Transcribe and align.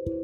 Salam 0.00 0.16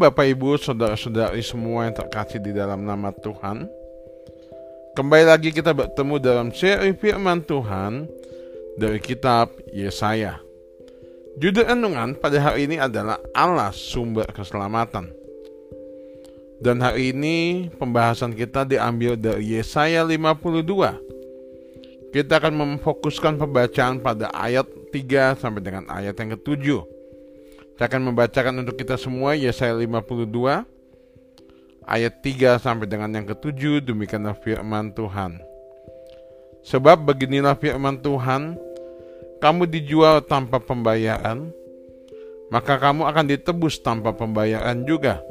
Bapak 0.00 0.24
Ibu, 0.24 0.56
Saudara-saudari 0.56 1.44
semua 1.44 1.84
yang 1.84 1.92
terkasih 1.92 2.40
di 2.40 2.56
dalam 2.56 2.88
nama 2.88 3.12
Tuhan. 3.12 3.68
Kembali 4.96 5.24
lagi 5.28 5.52
kita 5.52 5.76
bertemu 5.76 6.16
dalam 6.16 6.48
seri 6.48 6.96
firman 6.96 7.44
Tuhan 7.44 8.08
dari 8.80 9.04
kitab 9.04 9.52
Yesaya. 9.76 10.40
Judul 11.36 11.68
renungan 11.68 12.16
pada 12.16 12.40
hari 12.40 12.64
ini 12.64 12.80
adalah 12.80 13.20
Allah 13.36 13.68
sumber 13.76 14.24
keselamatan 14.32 15.19
Dan 16.60 16.84
hari 16.84 17.16
ini 17.16 17.72
pembahasan 17.80 18.36
kita 18.36 18.68
diambil 18.68 19.16
dari 19.16 19.56
Yesaya 19.56 20.04
52 20.04 22.12
Kita 22.12 22.32
akan 22.36 22.54
memfokuskan 22.54 23.40
pembacaan 23.40 24.04
pada 24.04 24.28
ayat 24.36 24.68
3 24.92 25.40
sampai 25.40 25.64
dengan 25.64 25.88
ayat 25.88 26.12
yang 26.20 26.36
ketujuh 26.36 27.00
saya 27.80 27.96
akan 27.96 28.12
membacakan 28.12 28.60
untuk 28.60 28.76
kita 28.76 29.00
semua 29.00 29.32
Yesaya 29.32 29.72
52 29.72 30.28
ayat 31.88 32.14
3 32.20 32.60
sampai 32.60 32.84
dengan 32.84 33.08
yang 33.08 33.24
ketujuh 33.24 33.80
demikianlah 33.80 34.36
firman 34.36 34.92
Tuhan. 34.92 35.40
Sebab 36.60 37.08
beginilah 37.08 37.56
firman 37.56 37.96
Tuhan, 38.04 38.60
kamu 39.40 39.64
dijual 39.64 40.20
tanpa 40.20 40.60
pembayaran, 40.60 41.56
maka 42.52 42.76
kamu 42.76 43.08
akan 43.08 43.24
ditebus 43.32 43.80
tanpa 43.80 44.12
pembayaran 44.12 44.84
juga. 44.84 45.24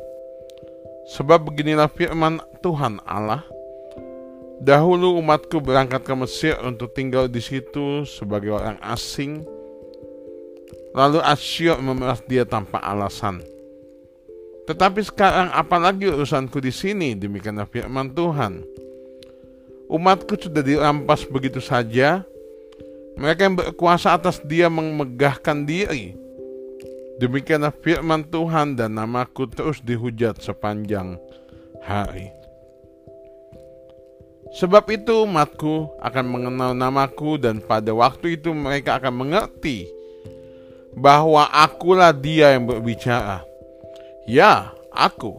Sebab 1.16 1.50
beginilah 1.50 1.90
firman 1.90 2.38
Tuhan 2.62 3.02
Allah, 3.06 3.42
Dahulu 4.60 5.16
umatku 5.24 5.64
berangkat 5.64 6.04
ke 6.04 6.14
Mesir 6.20 6.60
untuk 6.60 6.92
tinggal 6.92 7.32
di 7.32 7.40
situ 7.40 8.04
sebagai 8.04 8.60
orang 8.60 8.76
asing, 8.84 9.48
Lalu 10.92 11.24
Asyur 11.24 11.80
memeras 11.80 12.20
dia 12.28 12.44
tanpa 12.44 12.82
alasan. 12.84 13.40
Tetapi 14.68 15.00
sekarang 15.06 15.48
apalagi 15.56 16.12
urusanku 16.12 16.60
di 16.60 16.74
sini, 16.76 17.16
demikianlah 17.16 17.70
firman 17.72 18.12
Tuhan. 18.12 18.68
Umatku 19.90 20.38
sudah 20.38 20.62
dirampas 20.62 21.24
begitu 21.26 21.64
saja. 21.64 22.22
Mereka 23.16 23.42
yang 23.48 23.56
berkuasa 23.58 24.14
atas 24.14 24.44
dia 24.44 24.68
memegahkan 24.68 25.66
diri. 25.66 26.14
Demikianlah 27.20 27.76
firman 27.84 28.24
Tuhan 28.32 28.80
dan 28.80 28.96
namaku 28.96 29.52
terus 29.52 29.84
dihujat 29.84 30.40
sepanjang 30.40 31.20
hari. 31.84 32.32
Sebab 34.56 34.88
itu 34.90 35.28
umatku 35.28 36.00
akan 36.02 36.26
mengenal 36.26 36.72
namaku 36.74 37.38
dan 37.38 37.62
pada 37.62 37.94
waktu 37.94 38.40
itu 38.40 38.50
mereka 38.56 38.98
akan 38.98 39.28
mengerti 39.28 39.86
bahwa 40.96 41.46
akulah 41.54 42.16
dia 42.16 42.58
yang 42.58 42.66
berbicara. 42.66 43.46
Ya, 44.26 44.74
aku. 44.90 45.38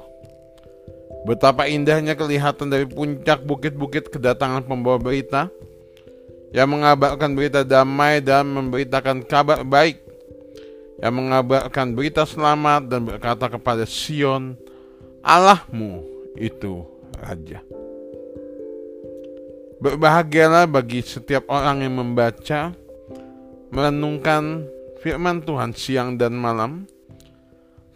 Betapa 1.27 1.67
indahnya 1.67 2.13
kelihatan 2.15 2.71
dari 2.71 2.87
puncak 2.87 3.45
bukit-bukit 3.45 4.09
kedatangan 4.09 4.65
pembawa 4.65 4.97
berita 5.01 5.51
yang 6.55 6.71
mengabarkan 6.71 7.35
berita 7.35 7.67
damai 7.67 8.23
dan 8.23 8.47
memberitakan 8.53 9.27
kabar 9.27 9.63
baik 9.67 10.10
yang 11.01 11.15
mengabarkan 11.17 11.97
berita 11.97 12.29
selamat 12.29 12.93
dan 12.93 13.01
berkata 13.09 13.49
kepada 13.49 13.89
Sion, 13.89 14.57
Allahmu 15.25 16.05
itu 16.37 16.85
Raja. 17.17 17.65
Berbahagialah 19.81 20.69
bagi 20.69 21.01
setiap 21.01 21.49
orang 21.49 21.81
yang 21.81 21.97
membaca, 21.97 22.77
merenungkan 23.73 24.69
firman 25.01 25.41
Tuhan 25.41 25.73
siang 25.73 26.21
dan 26.21 26.37
malam, 26.37 26.85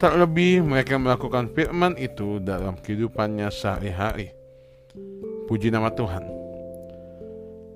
terlebih 0.00 0.64
mereka 0.64 0.96
melakukan 0.96 1.52
firman 1.52 1.96
itu 2.00 2.40
dalam 2.40 2.80
kehidupannya 2.80 3.52
sehari-hari. 3.52 4.32
Puji 5.44 5.68
nama 5.68 5.92
Tuhan. 5.92 6.24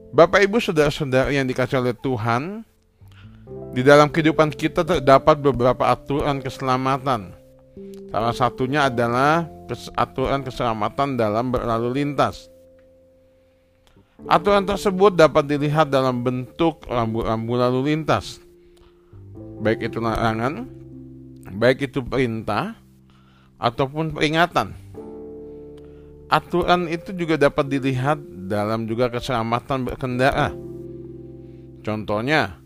Bapak 0.09 0.41
Ibu 0.41 0.56
Saudara-saudara 0.56 1.28
yang 1.28 1.45
dikasih 1.45 1.84
oleh 1.84 1.93
Tuhan, 1.93 2.65
di 3.73 3.83
dalam 3.84 4.09
kehidupan 4.09 4.53
kita 4.55 4.84
terdapat 4.87 5.41
beberapa 5.41 5.89
aturan 5.89 6.41
keselamatan. 6.41 7.34
Salah 8.09 8.34
satunya 8.34 8.89
adalah 8.89 9.45
aturan 9.97 10.41
keselamatan 10.45 11.21
dalam 11.21 11.53
berlalu 11.53 12.03
lintas. 12.05 12.49
Aturan 14.27 14.67
tersebut 14.67 15.15
dapat 15.15 15.47
dilihat 15.47 15.93
dalam 15.93 16.25
bentuk 16.27 16.83
rambu-rambu 16.89 17.55
lalu 17.55 17.95
lintas 17.95 18.43
baik 19.59 19.91
itu 19.91 19.99
larangan, 19.99 20.65
baik 21.51 21.91
itu 21.91 22.01
perintah 22.03 22.78
ataupun 23.59 24.15
peringatan. 24.15 24.73
Aturan 26.28 26.87
itu 26.93 27.11
juga 27.17 27.41
dapat 27.41 27.73
dilihat 27.73 28.21
dalam 28.49 28.84
juga 28.84 29.09
keselamatan 29.09 29.89
berkendara. 29.89 30.53
Contohnya, 31.81 32.61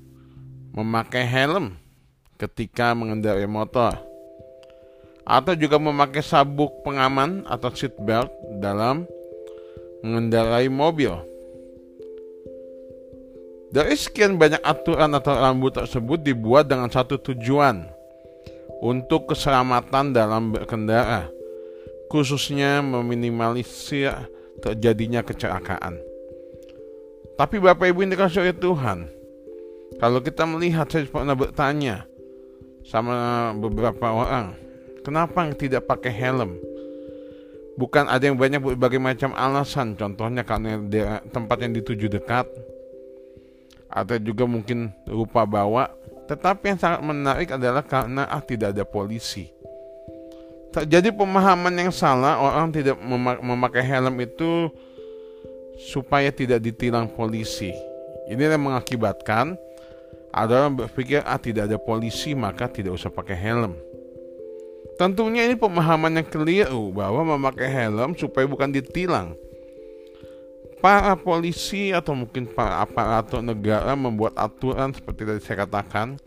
memakai 0.73 1.29
helm 1.29 1.77
ketika 2.41 2.97
mengendarai 2.97 3.45
motor 3.45 3.93
atau 5.23 5.55
juga 5.55 5.79
memakai 5.79 6.25
sabuk 6.25 6.83
pengaman 6.83 7.47
atau 7.47 7.71
seat 7.71 7.95
belt 8.03 8.33
dalam 8.59 9.07
mengendarai 10.03 10.67
mobil. 10.67 11.15
Dari 13.73 13.97
sekian 13.97 14.37
banyak 14.37 14.61
aturan 14.61 15.17
atau 15.17 15.33
rambu 15.33 15.73
tersebut 15.73 16.21
dibuat 16.21 16.69
dengan 16.69 16.93
satu 16.93 17.17
tujuan 17.17 17.89
untuk 18.85 19.33
keselamatan 19.33 20.13
dalam 20.13 20.53
berkendara, 20.53 21.31
khususnya 22.13 22.85
meminimalisir 22.85 24.13
terjadinya 24.61 25.25
kecelakaan. 25.25 25.97
Tapi 27.41 27.57
Bapak 27.57 27.89
Ibu 27.89 28.05
ini 28.05 28.13
dikasih 28.13 28.45
oleh 28.45 28.57
Tuhan, 28.61 29.09
kalau 30.03 30.19
kita 30.19 30.43
melihat 30.43 30.91
saya 30.91 31.07
pernah 31.07 31.39
bertanya 31.39 32.03
sama 32.83 33.55
beberapa 33.55 34.11
orang, 34.11 34.51
kenapa 35.07 35.47
tidak 35.55 35.87
pakai 35.87 36.11
helm? 36.11 36.59
Bukan 37.79 38.11
ada 38.11 38.27
yang 38.27 38.35
banyak 38.35 38.59
berbagai 38.59 38.99
macam 38.99 39.31
alasan, 39.39 39.95
contohnya 39.95 40.43
karena 40.43 40.83
tempat 41.31 41.57
yang 41.63 41.79
dituju 41.79 42.11
dekat, 42.11 42.51
atau 43.87 44.19
juga 44.19 44.43
mungkin 44.43 44.91
lupa 45.07 45.47
bawa. 45.47 45.95
Tetapi 46.27 46.75
yang 46.75 46.81
sangat 46.83 47.01
menarik 47.07 47.49
adalah 47.55 47.87
karena 47.87 48.27
ah 48.27 48.43
tidak 48.43 48.75
ada 48.75 48.83
polisi. 48.83 49.55
Terjadi 50.75 51.15
pemahaman 51.15 51.79
yang 51.79 51.95
salah 51.95 52.43
orang 52.43 52.75
tidak 52.75 52.99
memakai 53.39 53.87
helm 53.87 54.19
itu 54.19 54.67
supaya 55.79 56.35
tidak 56.35 56.59
ditilang 56.59 57.07
polisi. 57.07 57.71
Ini 58.27 58.51
yang 58.51 58.67
mengakibatkan 58.67 59.55
ada 60.33 60.65
orang 60.65 60.85
berpikir 60.85 61.21
ah 61.23 61.37
tidak 61.37 61.69
ada 61.69 61.77
polisi 61.77 62.33
maka 62.33 62.67
tidak 62.67 62.97
usah 62.97 63.13
pakai 63.13 63.37
helm. 63.37 63.77
Tentunya 64.97 65.45
ini 65.45 65.57
pemahaman 65.57 66.21
yang 66.21 66.29
keliru 66.29 66.93
bahwa 66.93 67.37
memakai 67.37 67.69
helm 67.69 68.17
supaya 68.17 68.49
bukan 68.49 68.73
ditilang 68.73 69.37
para 70.83 71.15
polisi 71.15 71.95
atau 71.95 72.19
mungkin 72.19 72.51
para 72.51 72.83
aparatur 72.83 73.39
negara 73.39 73.95
membuat 73.95 74.35
aturan 74.35 74.91
seperti 74.91 75.23
tadi 75.23 75.41
saya 75.41 75.63
katakan 75.63 76.19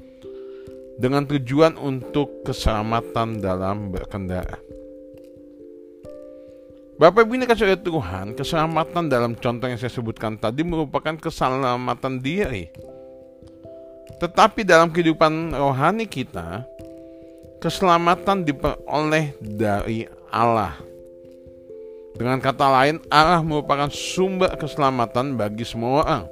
dengan 0.95 1.27
tujuan 1.27 1.75
untuk 1.75 2.45
keselamatan 2.47 3.43
dalam 3.43 3.91
berkendara. 3.91 4.55
Bapak 6.95 7.27
Ibu 7.27 7.35
ini 7.35 7.43
kasih 7.43 7.75
Tuhan, 7.83 8.39
keselamatan 8.39 9.11
dalam 9.11 9.35
contoh 9.35 9.67
yang 9.67 9.75
saya 9.75 9.91
sebutkan 9.91 10.39
tadi 10.39 10.63
merupakan 10.63 11.19
keselamatan 11.19 12.23
diri. 12.23 12.71
Tetapi 14.21 14.63
dalam 14.63 14.91
kehidupan 14.91 15.51
rohani 15.51 16.07
kita, 16.07 16.63
keselamatan 17.59 18.45
diperoleh 18.45 19.35
dari 19.41 20.07
Allah. 20.31 20.77
Dengan 22.15 22.39
kata 22.39 22.67
lain, 22.71 22.95
Allah 23.11 23.43
merupakan 23.43 23.91
sumber 23.91 24.55
keselamatan 24.55 25.35
bagi 25.35 25.67
semua 25.67 26.05
orang. 26.05 26.23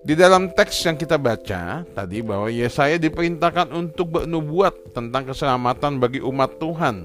Di 0.00 0.16
dalam 0.16 0.48
teks 0.50 0.80
yang 0.88 0.96
kita 0.96 1.20
baca 1.20 1.84
tadi 1.84 2.24
bahwa 2.24 2.48
Yesaya 2.48 2.96
diperintahkan 2.96 3.68
untuk 3.68 4.16
bernubuat 4.16 4.96
tentang 4.96 5.28
keselamatan 5.28 6.00
bagi 6.00 6.24
umat 6.24 6.56
Tuhan 6.56 7.04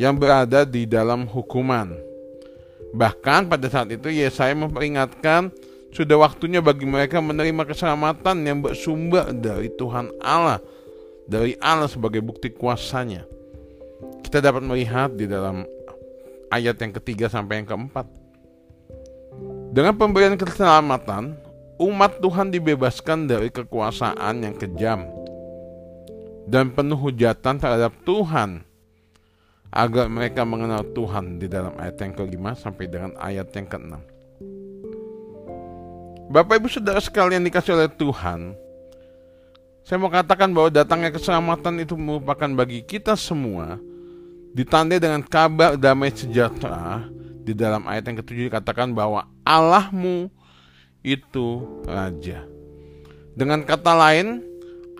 yang 0.00 0.16
berada 0.16 0.64
di 0.64 0.88
dalam 0.88 1.28
hukuman. 1.28 1.92
Bahkan 2.96 3.52
pada 3.52 3.68
saat 3.68 3.92
itu 3.92 4.08
Yesaya 4.08 4.56
memperingatkan 4.56 5.52
sudah 5.94 6.20
waktunya 6.20 6.60
bagi 6.60 6.84
mereka 6.84 7.18
menerima 7.20 7.64
keselamatan 7.64 8.44
yang 8.44 8.58
bersumber 8.60 9.32
dari 9.32 9.72
Tuhan 9.72 10.12
Allah, 10.20 10.60
dari 11.24 11.56
Allah 11.60 11.88
sebagai 11.88 12.20
bukti 12.20 12.52
kuasanya 12.52 13.24
kita 14.28 14.44
dapat 14.44 14.60
melihat 14.60 15.08
di 15.16 15.24
dalam 15.24 15.64
ayat 16.52 16.76
yang 16.84 16.92
ketiga 17.00 17.32
sampai 17.32 17.62
yang 17.62 17.68
keempat. 17.68 18.06
Dengan 19.72 19.96
pemberian 19.96 20.36
keselamatan, 20.36 21.32
umat 21.80 22.20
Tuhan 22.20 22.52
dibebaskan 22.52 23.24
dari 23.24 23.48
kekuasaan 23.48 24.44
yang 24.44 24.52
kejam 24.52 25.08
dan 26.48 26.72
penuh 26.72 26.96
hujatan 27.00 27.56
terhadap 27.56 27.92
Tuhan 28.04 28.64
agar 29.72 30.08
mereka 30.08 30.44
mengenal 30.48 30.84
Tuhan 30.96 31.40
di 31.40 31.48
dalam 31.48 31.76
ayat 31.76 31.96
yang 32.00 32.12
kelima 32.16 32.52
sampai 32.52 32.84
dengan 32.84 33.16
ayat 33.20 33.52
yang 33.52 33.68
keenam. 33.68 34.02
Bapak 36.28 36.60
Ibu 36.60 36.68
Saudara 36.68 37.00
sekalian 37.00 37.40
dikasih 37.40 37.72
oleh 37.72 37.88
Tuhan, 37.88 38.52
saya 39.80 39.96
mau 39.96 40.12
katakan 40.12 40.52
bahwa 40.52 40.68
datangnya 40.68 41.08
keselamatan 41.08 41.80
itu 41.80 41.96
merupakan 41.96 42.52
bagi 42.52 42.84
kita 42.84 43.16
semua 43.16 43.80
ditandai 44.52 45.00
dengan 45.00 45.24
kabar 45.24 45.80
damai 45.80 46.12
sejahtera 46.12 47.08
di 47.40 47.56
dalam 47.56 47.88
ayat 47.88 48.12
yang 48.12 48.20
ketujuh 48.20 48.52
dikatakan 48.52 48.92
bahwa 48.92 49.24
Allahmu 49.40 50.28
itu 51.00 51.64
raja. 51.88 52.44
Dengan 53.32 53.64
kata 53.64 53.96
lain, 53.96 54.44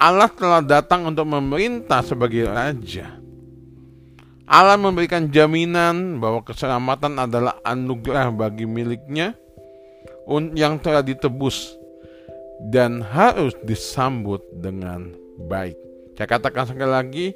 Allah 0.01 0.33
telah 0.33 0.65
datang 0.65 1.13
untuk 1.13 1.29
memerintah 1.29 2.01
sebagai 2.01 2.49
raja. 2.49 3.21
Allah 4.49 4.81
memberikan 4.81 5.29
jaminan 5.29 6.17
bahwa 6.25 6.41
keselamatan 6.41 7.21
adalah 7.21 7.61
anugerah 7.69 8.33
bagi 8.33 8.65
miliknya 8.65 9.37
yang 10.53 10.77
telah 10.77 11.01
ditebus 11.01 11.79
dan 12.69 13.01
harus 13.01 13.57
disambut 13.65 14.45
dengan 14.53 15.15
baik. 15.49 15.79
Saya 16.19 16.29
katakan 16.29 16.67
sekali 16.69 16.91
lagi, 16.91 17.27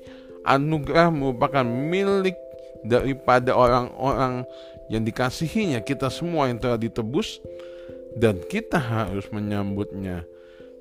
anugerah 0.42 1.08
merupakan 1.08 1.62
milik 1.62 2.34
daripada 2.82 3.54
orang-orang 3.54 4.42
yang 4.90 5.06
dikasihinya, 5.06 5.80
kita 5.80 6.10
semua 6.10 6.50
yang 6.50 6.58
telah 6.58 6.76
ditebus 6.76 7.38
dan 8.18 8.42
kita 8.50 8.76
harus 8.76 9.24
menyambutnya 9.30 10.26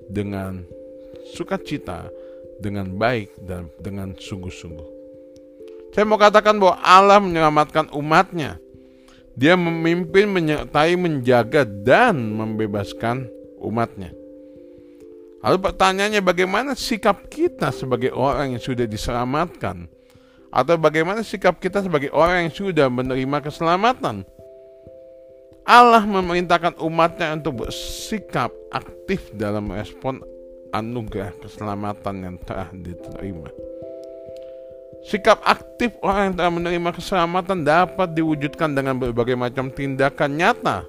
dengan 0.09 0.65
sukacita, 1.31 2.09
dengan 2.59 2.91
baik 2.97 3.31
dan 3.45 3.69
dengan 3.79 4.17
sungguh-sungguh. 4.17 4.89
Saya 5.91 6.07
mau 6.07 6.19
katakan 6.19 6.55
bahwa 6.55 6.79
Allah 6.79 7.19
menyelamatkan 7.19 7.91
umatnya. 7.91 8.57
Dia 9.41 9.57
memimpin, 9.57 10.29
menyertai, 10.29 10.93
menjaga, 11.01 11.65
dan 11.65 12.13
membebaskan 12.37 13.25
umatnya. 13.57 14.13
Lalu 15.41 15.57
pertanyaannya 15.65 16.21
bagaimana 16.21 16.77
sikap 16.77 17.25
kita 17.25 17.73
sebagai 17.73 18.13
orang 18.13 18.53
yang 18.53 18.61
sudah 18.61 18.85
diselamatkan? 18.85 19.89
Atau 20.53 20.77
bagaimana 20.77 21.25
sikap 21.25 21.57
kita 21.57 21.81
sebagai 21.81 22.13
orang 22.13 22.45
yang 22.45 22.53
sudah 22.53 22.85
menerima 22.85 23.41
keselamatan? 23.41 24.21
Allah 25.65 26.05
memerintahkan 26.05 26.77
umatnya 26.77 27.33
untuk 27.33 27.65
bersikap 27.65 28.53
aktif 28.69 29.33
dalam 29.33 29.73
respon 29.73 30.21
anugerah 30.69 31.33
keselamatan 31.41 32.15
yang 32.29 32.35
telah 32.45 32.69
diterima. 32.77 33.49
Sikap 35.01 35.41
aktif 35.41 35.97
orang 36.05 36.31
yang 36.31 36.35
telah 36.37 36.53
menerima 36.53 36.89
keselamatan 36.93 37.65
dapat 37.65 38.13
diwujudkan 38.13 38.77
dengan 38.77 39.01
berbagai 39.01 39.33
macam 39.33 39.73
tindakan 39.73 40.37
nyata. 40.37 40.85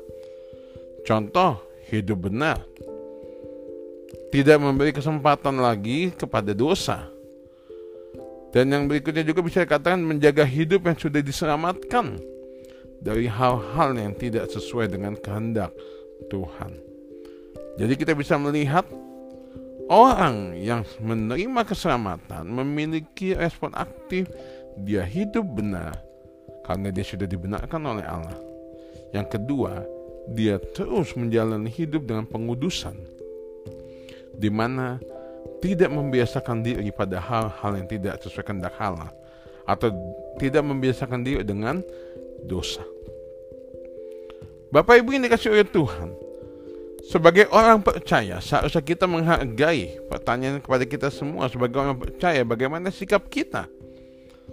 Contoh, 1.08 1.64
hidup 1.88 2.28
benar. 2.28 2.60
Tidak 4.28 4.56
memberi 4.60 4.92
kesempatan 4.92 5.60
lagi 5.60 6.12
kepada 6.12 6.52
dosa. 6.52 7.08
Dan 8.52 8.68
yang 8.68 8.84
berikutnya 8.84 9.24
juga 9.24 9.40
bisa 9.40 9.64
dikatakan 9.64 10.00
menjaga 10.04 10.44
hidup 10.44 10.84
yang 10.84 10.96
sudah 11.00 11.24
diselamatkan 11.24 12.20
dari 13.00 13.24
hal-hal 13.24 13.96
yang 13.96 14.12
tidak 14.12 14.52
sesuai 14.52 14.92
dengan 14.92 15.16
kehendak 15.16 15.72
Tuhan. 16.28 16.76
Jadi 17.80 17.96
kita 17.96 18.12
bisa 18.12 18.36
melihat 18.36 18.84
Orang 19.92 20.56
yang 20.56 20.88
menerima 21.04 21.68
keselamatan 21.68 22.48
memiliki 22.48 23.36
respon 23.36 23.76
aktif, 23.76 24.24
dia 24.88 25.04
hidup 25.04 25.44
benar 25.52 25.92
karena 26.64 26.88
dia 26.88 27.04
sudah 27.04 27.28
dibenarkan 27.28 27.84
oleh 27.84 28.06
Allah. 28.08 28.40
Yang 29.12 29.36
kedua, 29.36 29.84
dia 30.32 30.56
terus 30.72 31.12
menjalani 31.12 31.68
hidup 31.68 32.08
dengan 32.08 32.24
pengudusan, 32.24 32.96
di 34.32 34.48
mana 34.48 34.96
tidak 35.60 35.92
membiasakan 35.92 36.64
diri 36.64 36.88
pada 36.88 37.20
hal-hal 37.20 37.76
yang 37.76 37.84
tidak 37.84 38.16
sesuai 38.24 38.48
kehendak 38.48 38.72
Allah 38.80 39.12
atau 39.68 39.92
tidak 40.40 40.64
membiasakan 40.64 41.20
diri 41.20 41.44
dengan 41.44 41.84
dosa. 42.48 42.80
Bapak 44.72 45.04
Ibu 45.04 45.20
ini 45.20 45.28
dikasih 45.28 45.52
oleh 45.52 45.68
Tuhan, 45.68 46.31
sebagai 47.02 47.50
orang 47.50 47.82
percaya, 47.82 48.38
seharusnya 48.38 48.78
kita 48.78 49.10
menghargai 49.10 49.98
pertanyaan 50.06 50.62
kepada 50.62 50.84
kita 50.86 51.08
semua 51.10 51.50
sebagai 51.50 51.82
orang 51.82 51.98
percaya 51.98 52.46
bagaimana 52.46 52.94
sikap 52.94 53.26
kita. 53.26 53.66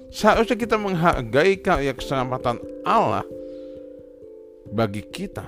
Seharusnya 0.10 0.57
kita 0.57 0.74
menghargai 0.74 1.62
karya 1.62 1.94
keselamatan 1.94 2.57
Allah 2.81 3.22
bagi 4.74 5.06
kita 5.06 5.46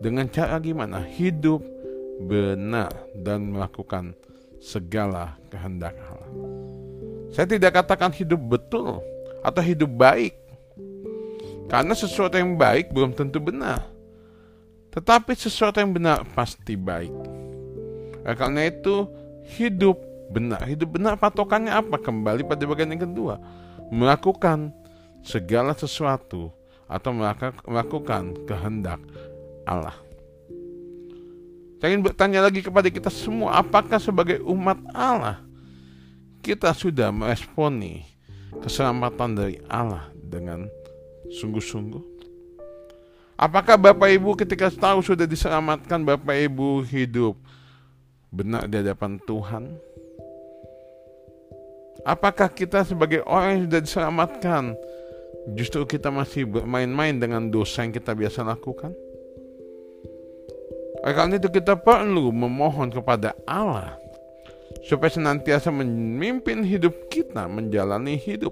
dengan 0.00 0.32
cara 0.32 0.56
gimana? 0.56 1.04
Hidup 1.04 1.60
benar 2.24 2.88
dan 3.12 3.52
melakukan 3.52 4.16
segala 4.64 5.36
kehendak 5.52 5.92
Allah. 6.08 6.32
Saya 7.36 7.44
tidak 7.44 7.84
katakan 7.84 8.16
hidup 8.16 8.40
betul 8.40 9.04
atau 9.44 9.62
hidup 9.62 9.92
baik. 9.92 10.32
Karena 11.68 11.92
sesuatu 11.92 12.40
yang 12.40 12.56
baik 12.56 12.96
belum 12.96 13.12
tentu 13.12 13.36
benar 13.44 13.97
tetapi 14.92 15.36
sesuatu 15.36 15.78
yang 15.78 15.92
benar 15.92 16.24
pasti 16.32 16.74
baik. 16.74 17.12
Nah, 18.24 18.34
karena 18.36 18.68
itu 18.68 19.08
hidup 19.56 19.96
benar. 20.28 20.64
Hidup 20.68 20.96
benar 20.96 21.16
patokannya 21.16 21.72
apa? 21.72 21.96
Kembali 22.00 22.44
pada 22.44 22.64
bagian 22.68 22.92
yang 22.92 23.08
kedua. 23.08 23.40
Melakukan 23.88 24.72
segala 25.24 25.72
sesuatu 25.72 26.52
atau 26.88 27.10
melakukan 27.68 28.36
kehendak 28.48 29.00
Allah. 29.68 29.96
Saya 31.78 31.94
ingin 31.94 32.10
bertanya 32.10 32.42
lagi 32.42 32.58
kepada 32.58 32.90
kita 32.90 33.06
semua, 33.06 33.62
apakah 33.62 34.02
sebagai 34.02 34.42
umat 34.42 34.82
Allah 34.90 35.38
kita 36.42 36.74
sudah 36.74 37.14
meresponi 37.14 38.02
keselamatan 38.64 39.38
dari 39.38 39.56
Allah 39.70 40.10
dengan 40.18 40.66
sungguh-sungguh? 41.38 42.17
Apakah 43.38 43.78
Bapak 43.78 44.10
Ibu 44.10 44.34
ketika 44.34 44.66
tahu 44.66 44.98
sudah 44.98 45.22
diselamatkan 45.22 46.02
Bapak 46.02 46.34
Ibu 46.50 46.82
hidup 46.82 47.38
benar 48.34 48.66
di 48.66 48.82
hadapan 48.82 49.22
Tuhan? 49.22 49.78
Apakah 52.02 52.50
kita 52.50 52.82
sebagai 52.82 53.22
orang 53.22 53.50
yang 53.54 53.62
sudah 53.70 53.80
diselamatkan 53.86 54.64
justru 55.54 55.86
kita 55.86 56.10
masih 56.10 56.50
bermain-main 56.50 57.14
dengan 57.14 57.46
dosa 57.46 57.86
yang 57.86 57.94
kita 57.94 58.10
biasa 58.10 58.42
lakukan? 58.42 58.90
Oleh 61.06 61.14
karena 61.14 61.38
itu 61.38 61.46
kita 61.46 61.78
perlu 61.78 62.34
memohon 62.34 62.90
kepada 62.90 63.38
Allah 63.46 63.94
supaya 64.82 65.14
senantiasa 65.14 65.70
memimpin 65.70 66.66
hidup 66.66 67.06
kita 67.06 67.46
menjalani 67.46 68.18
hidup 68.18 68.50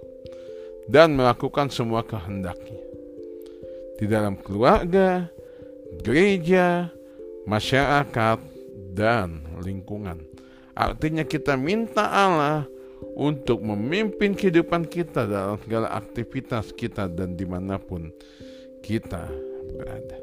dan 0.86 1.18
melakukan 1.18 1.74
semua 1.74 2.06
kehendaknya 2.06 2.95
di 3.96 4.04
dalam 4.04 4.36
keluarga, 4.40 5.28
gereja, 6.04 6.92
masyarakat, 7.48 8.38
dan 8.96 9.44
lingkungan. 9.60 10.24
Artinya 10.76 11.24
kita 11.24 11.56
minta 11.56 12.08
Allah 12.08 12.64
untuk 13.16 13.60
memimpin 13.60 14.32
kehidupan 14.36 14.88
kita 14.88 15.28
dalam 15.28 15.56
segala 15.60 15.92
aktivitas 15.92 16.72
kita 16.72 17.08
dan 17.08 17.36
di 17.36 17.44
mana 17.44 17.76
pun 17.76 18.08
kita 18.80 19.28
berada. 19.76 20.18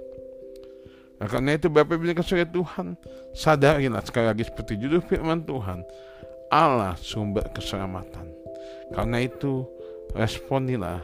Nah, 1.22 1.27
karena 1.30 1.56
itu 1.58 1.70
Bapak 1.70 1.98
Ibu 1.98 2.13
kasih 2.18 2.46
Tuhan, 2.50 2.98
sadarilah 3.38 4.01
sekali 4.06 4.27
lagi 4.30 4.44
seperti 4.46 4.77
judul 4.77 5.01
firman 5.06 5.46
Tuhan, 5.46 5.86
Allah 6.50 6.98
sumber 6.98 7.46
keselamatan. 7.53 8.30
Karena 8.94 9.25
itu 9.25 9.65
responilah 10.13 11.01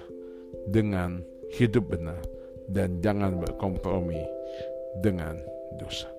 dengan 0.70 1.26
hidup 1.58 1.98
benar 1.98 2.22
dan 2.70 3.02
jangan 3.02 3.38
berkompromi 3.42 4.22
dengan 5.02 5.38
dosa. 5.78 6.10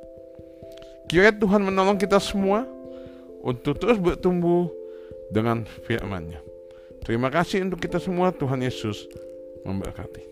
Kiranya 1.11 1.35
Tuhan 1.43 1.63
menolong 1.67 1.99
kita 1.99 2.23
semua 2.23 2.63
untuk 3.43 3.79
terus 3.83 3.99
bertumbuh 3.99 4.71
dengan 5.35 5.67
firman-Nya. 5.87 6.39
Terima 7.03 7.33
kasih 7.33 7.67
untuk 7.67 7.83
kita 7.83 7.99
semua 7.99 8.31
Tuhan 8.31 8.63
Yesus 8.63 9.09
memberkati. 9.67 10.30